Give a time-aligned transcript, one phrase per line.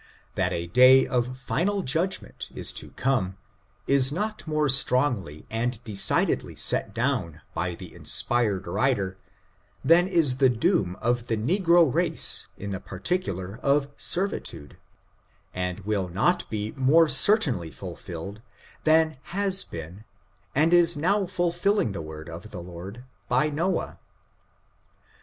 [0.33, 3.37] That a day of final judgment is to come,
[3.85, 9.19] is not more strongly and decidedly set down by the inspired writer
[9.85, 14.75] than is the doom of the negro race in the particular of servitude,
[15.53, 18.41] and will not be more certainly fulfilled
[18.85, 20.03] than has been
[20.55, 23.99] and is now ful filling the word of the Lord by Noah.